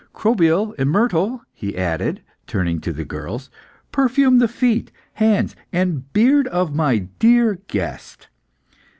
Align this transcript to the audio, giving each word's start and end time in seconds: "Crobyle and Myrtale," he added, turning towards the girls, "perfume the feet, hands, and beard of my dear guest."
"Crobyle 0.15 0.73
and 0.79 0.89
Myrtale," 0.89 1.41
he 1.53 1.77
added, 1.77 2.23
turning 2.47 2.81
towards 2.81 2.97
the 2.97 3.05
girls, 3.05 3.51
"perfume 3.91 4.39
the 4.39 4.47
feet, 4.47 4.91
hands, 5.13 5.55
and 5.71 6.11
beard 6.11 6.47
of 6.47 6.73
my 6.73 7.07
dear 7.19 7.59
guest." 7.67 8.27